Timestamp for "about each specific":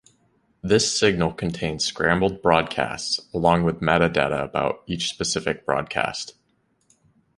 4.43-5.63